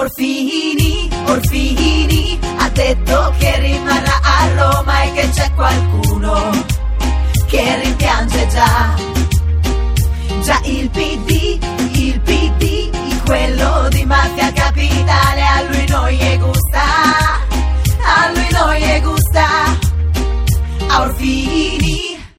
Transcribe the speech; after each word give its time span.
Orfini, 0.00 1.10
Orfini 1.26 2.38
ha 2.56 2.70
detto 2.70 3.34
che 3.38 3.60
rimarrà 3.60 4.18
a 4.22 4.48
Roma 4.54 5.02
e 5.02 5.12
che 5.12 5.28
c'è 5.28 5.52
qualcuno 5.52 6.50
che 7.46 7.80
rimpiange 7.82 8.46
già. 8.46 8.94
Già 10.42 10.58
il 10.64 10.88
PD, 10.88 11.58
il 11.98 12.18
PD, 12.22 13.20
quello 13.26 13.88
di 13.90 14.06
mafia 14.06 14.50
capitale, 14.52 15.42
a 15.42 15.62
lui 15.68 15.86
non 15.86 16.08
gli 16.08 16.38
gusta, 16.38 16.82
a 18.02 18.30
lui 18.32 18.48
non 18.52 18.74
gli 18.76 19.00
gusta, 19.02 19.46
a 20.88 21.00
Orfini. 21.02 22.09